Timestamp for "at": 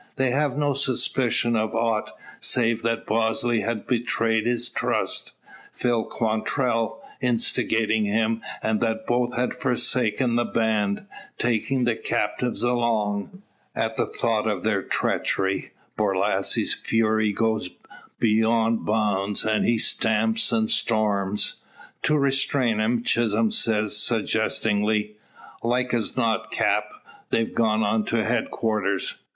13.75-13.95